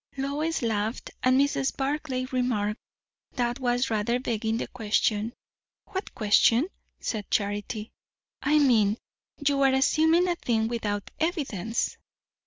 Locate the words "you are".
9.45-9.71